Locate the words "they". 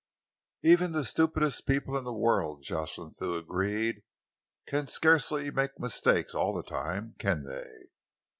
7.43-7.67